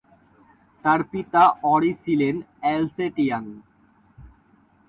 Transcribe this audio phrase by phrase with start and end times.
[0.85, 3.45] তার পিতা অঁরি ছিলেন অ্যালসেটিয়ান।